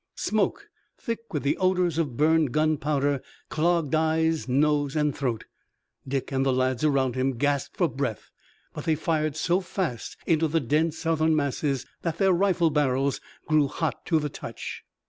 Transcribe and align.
Smoke, 0.15 0.67
thick 0.97 1.31
with 1.31 1.43
the 1.43 1.57
odors 1.59 1.99
of 1.99 2.17
burned 2.17 2.51
gunpowder 2.51 3.21
clogged 3.49 3.93
eye, 3.93 4.33
nose 4.47 4.95
and 4.95 5.15
throat. 5.15 5.45
Dick 6.07 6.31
and 6.31 6.43
the 6.43 6.51
lads 6.51 6.83
around 6.83 7.13
him 7.13 7.37
gasped 7.37 7.77
for 7.77 7.87
breath, 7.87 8.31
but 8.73 8.85
they 8.85 8.95
fired 8.95 9.35
so 9.35 9.59
fast 9.61 10.17
into 10.25 10.47
the 10.47 10.59
dense 10.59 10.97
Southern 10.97 11.35
masses 11.35 11.85
that 12.01 12.17
their 12.17 12.33
rifle 12.33 12.71
barrels 12.71 13.21
grew 13.45 13.67
hot 13.67 14.03
to 14.07 14.17
the 14.17 14.27
touch. 14.29 14.83